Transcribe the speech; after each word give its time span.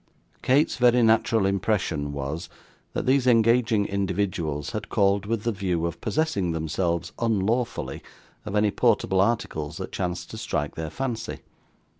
Kate's 0.41 0.77
very 0.77 1.03
natural 1.03 1.45
impression 1.45 2.11
was, 2.11 2.49
that 2.93 3.05
these 3.05 3.27
engaging 3.27 3.85
individuals 3.85 4.71
had 4.71 4.89
called 4.89 5.27
with 5.27 5.43
the 5.43 5.51
view 5.51 5.85
of 5.85 6.01
possessing 6.01 6.53
themselves, 6.53 7.11
unlawfully, 7.19 8.01
of 8.43 8.55
any 8.55 8.71
portable 8.71 9.21
articles 9.21 9.77
that 9.77 9.91
chanced 9.91 10.31
to 10.31 10.39
strike 10.39 10.73
their 10.73 10.89
fancy. 10.89 11.41